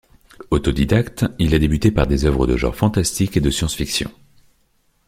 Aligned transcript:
Autodidacte, 0.49 1.27
il 1.37 1.53
a 1.53 1.59
débuté 1.59 1.91
par 1.91 2.07
des 2.07 2.25
œuvres 2.25 2.47
de 2.47 2.57
genre 2.57 2.75
fantastique 2.75 3.37
et 3.37 3.39
de 3.39 3.51
science-fiction. 3.51 4.09